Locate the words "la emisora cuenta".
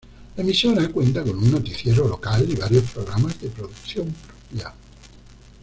0.35-1.21